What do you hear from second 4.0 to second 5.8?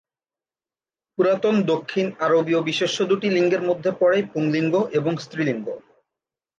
পড়ে: পুংলিঙ্গ এবং স্ত্রীলিঙ্গ।